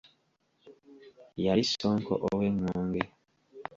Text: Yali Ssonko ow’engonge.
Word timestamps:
Yali 1.43 1.63
Ssonko 1.69 2.13
ow’engonge. 2.27 3.03